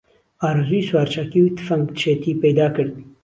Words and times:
ئارەزووی 0.43 0.87
سوارچاکی 0.89 1.41
و 1.43 1.55
تفەنگچێتی 1.57 2.39
پەیدا 2.41 2.67
کرد 2.75 2.93